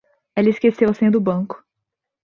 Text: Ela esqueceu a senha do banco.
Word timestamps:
Ela 0.35 0.49
esqueceu 0.49 0.89
a 0.89 0.95
senha 0.95 1.11
do 1.11 1.21
banco. 1.21 1.63